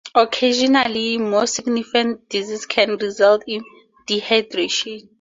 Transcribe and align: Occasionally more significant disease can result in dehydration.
Occasionally 0.15 1.19
more 1.19 1.45
significant 1.45 2.27
disease 2.27 2.65
can 2.65 2.97
result 2.97 3.43
in 3.45 3.63
dehydration. 4.07 5.07